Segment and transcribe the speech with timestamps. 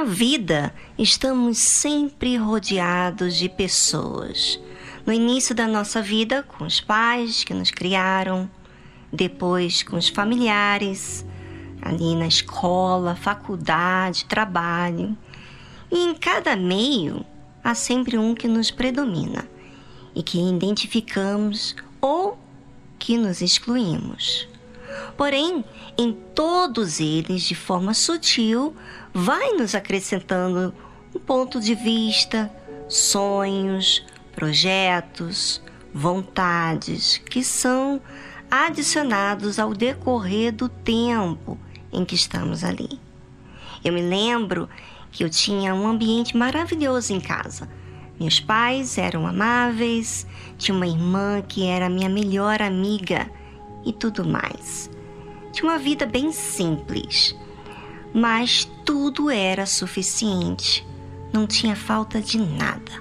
[0.00, 4.58] Na vida, estamos sempre rodeados de pessoas.
[5.04, 8.50] No início da nossa vida, com os pais que nos criaram,
[9.12, 11.22] depois com os familiares,
[11.82, 15.14] ali na escola, faculdade, trabalho.
[15.92, 17.22] E em cada meio
[17.62, 19.46] há sempre um que nos predomina
[20.14, 22.38] e que identificamos ou
[22.98, 24.48] que nos excluímos.
[25.14, 25.62] Porém,
[25.98, 28.74] em todos eles, de forma sutil,
[29.12, 30.74] vai nos acrescentando
[31.14, 32.50] um ponto de vista,
[32.88, 38.00] sonhos, projetos, vontades que são
[38.50, 41.58] adicionados ao decorrer do tempo
[41.92, 43.00] em que estamos ali.
[43.84, 44.68] Eu me lembro
[45.10, 47.68] que eu tinha um ambiente maravilhoso em casa.
[48.18, 50.26] Meus pais eram amáveis,
[50.58, 53.30] tinha uma irmã que era minha melhor amiga
[53.84, 54.90] e tudo mais.
[55.52, 57.34] Tinha uma vida bem simples,
[58.12, 60.86] mas tudo era suficiente.
[61.32, 62.92] Não tinha falta de nada.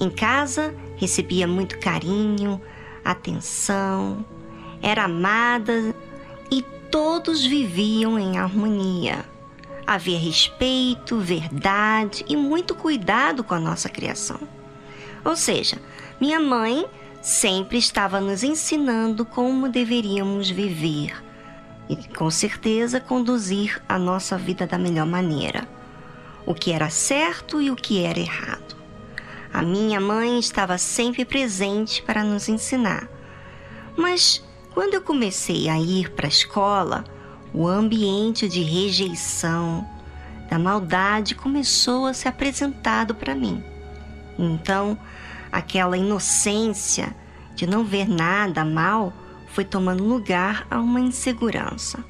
[0.00, 2.60] Em casa recebia muito carinho,
[3.04, 4.24] atenção,
[4.80, 5.94] era amada
[6.50, 9.24] e todos viviam em harmonia.
[9.86, 14.40] Havia respeito, verdade e muito cuidado com a nossa criação.
[15.24, 15.76] Ou seja,
[16.20, 16.86] minha mãe
[17.20, 21.31] sempre estava nos ensinando como deveríamos viver
[21.88, 25.66] e, com certeza, conduzir a nossa vida da melhor maneira.
[26.46, 28.76] O que era certo e o que era errado.
[29.52, 33.08] A minha mãe estava sempre presente para nos ensinar.
[33.96, 37.04] Mas quando eu comecei a ir para a escola,
[37.52, 39.86] o ambiente de rejeição,
[40.48, 43.62] da maldade começou a ser apresentado para mim.
[44.38, 44.98] Então,
[45.50, 47.14] aquela inocência
[47.54, 49.12] de não ver nada mal
[49.52, 52.04] foi tomando lugar a uma insegurança.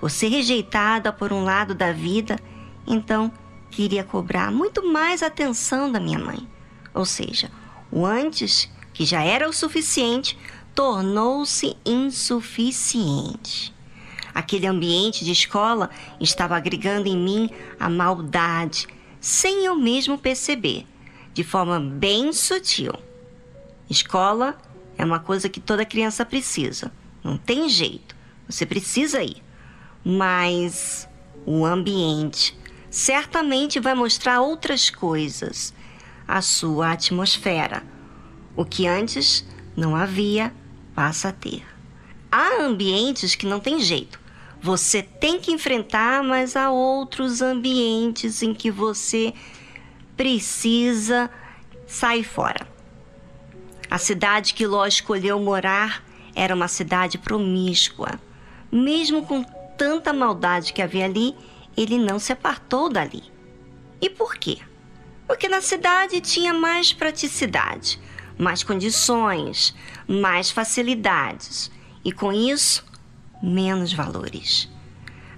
[0.00, 2.38] Por ser rejeitada por um lado da vida,
[2.86, 3.30] então
[3.70, 6.48] queria cobrar muito mais atenção da minha mãe.
[6.92, 7.50] Ou seja,
[7.90, 10.38] o antes, que já era o suficiente,
[10.74, 13.72] tornou-se insuficiente.
[14.34, 18.88] Aquele ambiente de escola estava agregando em mim a maldade,
[19.20, 20.86] sem eu mesmo perceber,
[21.34, 22.94] de forma bem sutil.
[23.90, 24.56] Escola
[24.96, 26.92] é uma coisa que toda criança precisa,
[27.22, 28.14] não tem jeito,
[28.48, 29.42] você precisa ir.
[30.04, 31.08] Mas
[31.46, 32.56] o ambiente
[32.90, 35.72] certamente vai mostrar outras coisas,
[36.26, 37.82] a sua atmosfera.
[38.54, 40.52] O que antes não havia
[40.94, 41.64] passa a ter.
[42.30, 44.20] Há ambientes que não tem jeito.
[44.60, 49.34] Você tem que enfrentar, mas há outros ambientes em que você
[50.16, 51.30] precisa
[51.86, 52.71] sair fora.
[53.92, 56.02] A cidade que Ló escolheu morar
[56.34, 58.18] era uma cidade promíscua.
[58.72, 59.44] Mesmo com
[59.76, 61.36] tanta maldade que havia ali,
[61.76, 63.22] ele não se apartou dali.
[64.00, 64.60] E por quê?
[65.26, 68.00] Porque na cidade tinha mais praticidade
[68.38, 69.74] mais condições,
[70.08, 71.70] mais facilidades
[72.02, 72.82] e com isso,
[73.42, 74.70] menos valores.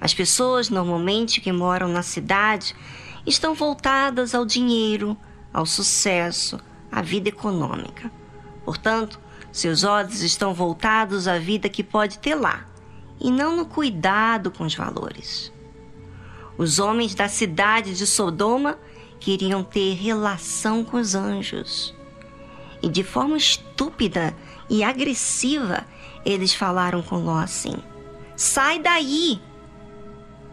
[0.00, 2.72] As pessoas normalmente que moram na cidade
[3.26, 5.16] estão voltadas ao dinheiro,
[5.52, 6.60] ao sucesso,
[6.92, 8.12] à vida econômica.
[8.64, 9.20] Portanto,
[9.52, 12.66] seus olhos estão voltados à vida que pode ter lá
[13.20, 15.52] e não no cuidado com os valores.
[16.56, 18.78] Os homens da cidade de Sodoma
[19.20, 21.94] queriam ter relação com os anjos
[22.84, 24.36] e de forma estúpida
[24.68, 25.86] e agressiva,
[26.22, 27.76] eles falaram com Ló assim:
[28.36, 29.40] Sai daí!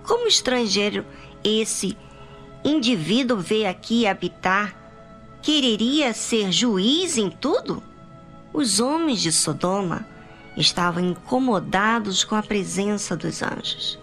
[0.03, 1.05] Como estrangeiro
[1.43, 1.97] esse
[2.63, 4.73] indivíduo veio aqui habitar,
[5.41, 7.83] quereria ser juiz em tudo?
[8.53, 10.05] Os homens de Sodoma
[10.57, 13.97] estavam incomodados com a presença dos anjos.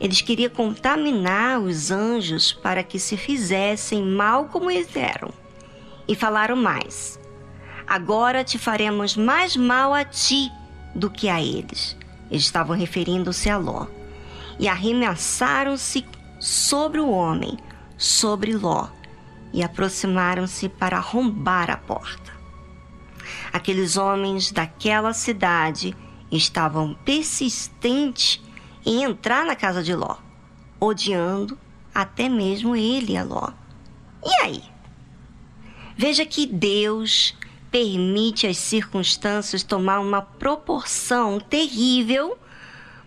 [0.00, 5.30] Eles queriam contaminar os anjos para que se fizessem mal como eles eram.
[6.08, 7.20] E falaram mais:
[7.86, 10.50] Agora te faremos mais mal a ti
[10.94, 11.94] do que a eles.
[12.30, 13.86] Eles estavam referindo-se a Ló.
[14.58, 16.06] E arremessaram-se
[16.40, 17.58] sobre o homem,
[17.98, 18.88] sobre Ló,
[19.52, 22.43] e aproximaram-se para arrombar a porta.
[23.54, 25.96] Aqueles homens daquela cidade
[26.28, 28.42] estavam persistentes
[28.84, 30.16] em entrar na casa de Ló,
[30.80, 31.56] odiando
[31.94, 33.52] até mesmo ele a Ló.
[34.24, 34.62] E aí?
[35.96, 37.36] Veja que Deus
[37.70, 42.36] permite às circunstâncias tomar uma proporção terrível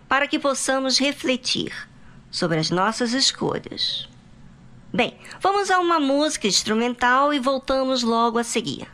[0.08, 1.74] para que possamos refletir
[2.30, 4.08] sobre as nossas escolhas.
[4.90, 8.88] Bem, vamos a uma música instrumental e voltamos logo a seguir.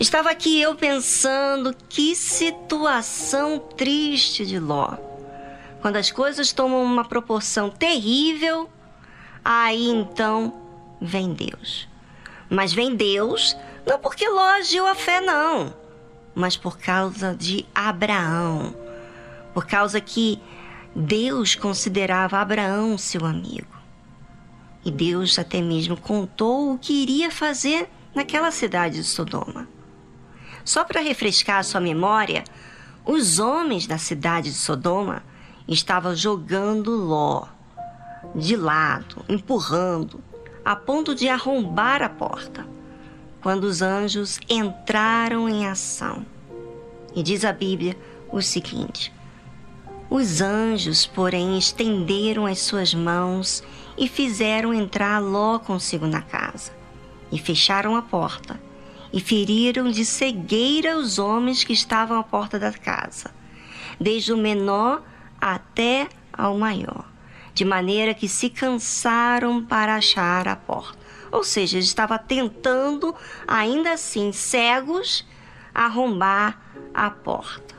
[0.00, 4.96] Estava aqui eu pensando que situação triste de Ló.
[5.82, 8.70] Quando as coisas tomam uma proporção terrível,
[9.44, 10.54] aí então
[11.00, 11.88] vem Deus.
[12.48, 15.74] Mas vem Deus não porque Ló agiu a fé, não,
[16.32, 18.72] mas por causa de Abraão.
[19.52, 20.40] Por causa que
[20.94, 23.76] Deus considerava Abraão seu amigo.
[24.84, 29.77] E Deus até mesmo contou o que iria fazer naquela cidade de Sodoma.
[30.68, 32.44] Só para refrescar a sua memória,
[33.02, 35.22] os homens da cidade de Sodoma
[35.66, 37.46] estavam jogando Ló
[38.34, 40.22] de lado, empurrando,
[40.62, 42.68] a ponto de arrombar a porta,
[43.40, 46.26] quando os anjos entraram em ação.
[47.16, 47.96] E diz a Bíblia
[48.30, 49.10] o seguinte:
[50.10, 53.62] Os anjos, porém, estenderam as suas mãos
[53.96, 56.72] e fizeram entrar Ló consigo na casa,
[57.32, 58.67] e fecharam a porta
[59.12, 63.30] e feriram de cegueira os homens que estavam à porta da casa,
[64.00, 65.02] desde o menor
[65.40, 67.04] até ao maior,
[67.54, 70.98] de maneira que se cansaram para achar a porta.
[71.30, 73.14] Ou seja, estava tentando,
[73.46, 75.26] ainda assim, cegos,
[75.74, 76.60] arrombar
[76.94, 77.74] a porta.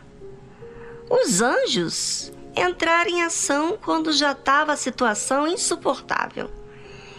[1.09, 6.51] Os anjos entraram em ação quando já estava a situação insuportável.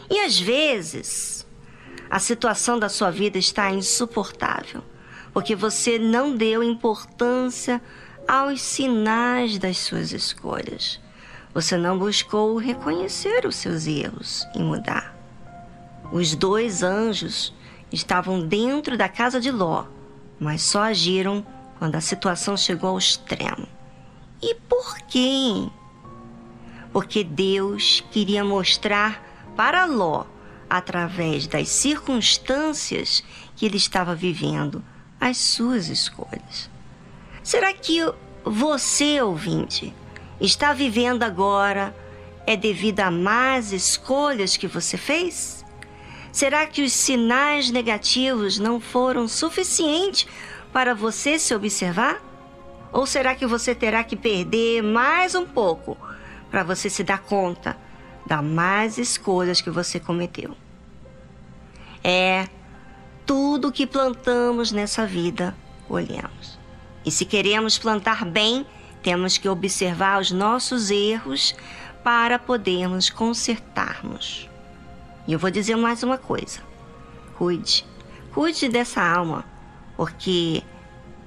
[0.08, 1.39] E às vezes,
[2.10, 4.82] a situação da sua vida está insuportável,
[5.32, 7.80] porque você não deu importância
[8.26, 11.00] aos sinais das suas escolhas.
[11.54, 15.16] Você não buscou reconhecer os seus erros e mudar.
[16.12, 17.54] Os dois anjos
[17.92, 19.84] estavam dentro da casa de Ló,
[20.38, 21.46] mas só agiram
[21.78, 23.68] quando a situação chegou ao extremo.
[24.42, 25.68] E por quê?
[26.92, 29.22] Porque Deus queria mostrar
[29.56, 30.24] para Ló
[30.70, 33.24] através das circunstâncias
[33.56, 34.82] que ele estava vivendo,
[35.20, 36.70] as suas escolhas.
[37.42, 38.00] Será que
[38.44, 39.92] você, ouvinte,
[40.40, 41.94] está vivendo agora
[42.46, 45.64] é devido a más escolhas que você fez?
[46.32, 50.26] Será que os sinais negativos não foram suficientes
[50.72, 52.22] para você se observar?
[52.92, 55.96] Ou será que você terá que perder mais um pouco
[56.50, 57.76] para você se dar conta
[58.30, 60.56] das más escolhas que você cometeu.
[62.04, 62.46] É
[63.26, 65.52] tudo que plantamos nessa vida,
[65.88, 66.56] olhamos.
[67.04, 68.64] E se queremos plantar bem,
[69.02, 71.56] temos que observar os nossos erros
[72.04, 74.48] para podermos consertarmos.
[75.26, 76.60] E eu vou dizer mais uma coisa:
[77.36, 77.84] cuide,
[78.32, 79.44] cuide dessa alma,
[79.96, 80.62] porque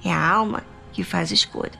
[0.02, 1.76] é a alma que faz escolhas.